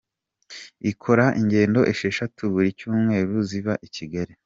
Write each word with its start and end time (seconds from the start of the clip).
Ikora 0.91 1.25
ingendo 1.39 1.79
esheshatu 1.91 2.41
buri 2.53 2.69
cyumweru 2.79 3.33
ziva 3.49 3.73
i 3.87 3.89
Kigali. 3.95 4.33